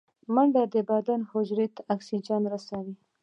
[0.33, 2.93] منډه د بدن حجرو ته اکسیجن رسوي